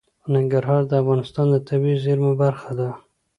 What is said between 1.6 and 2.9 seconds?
طبیعي زیرمو برخه ده.